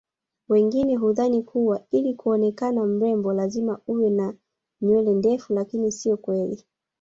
wengine 0.49 0.95
hudhani 0.95 1.43
kuwa 1.43 1.83
ili 1.91 2.13
kuonekana 2.13 2.85
mrembo 2.85 3.33
lazima 3.33 3.79
uwe 3.87 4.09
na 4.09 4.33
nywele 4.81 5.13
ndefu 5.13 5.53
lakini 5.53 5.91
sio 5.91 6.17
kweli 6.17 6.65